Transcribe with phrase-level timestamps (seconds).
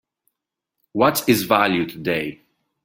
[0.93, 2.41] What's its value today?